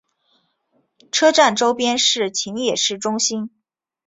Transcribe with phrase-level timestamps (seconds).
[1.11, 3.51] 车站周边是秦野市中心。